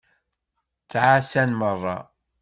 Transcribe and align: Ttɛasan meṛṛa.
Ttɛasan 0.83 1.51
meṛṛa. 1.59 1.97